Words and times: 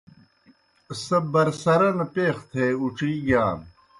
سہ 1.03 1.17
برسرن 1.31 1.97
پیخہ 2.13 2.43
تھے 2.49 2.65
اُڇِی 2.81 3.11
گِیان۔ 3.25 3.59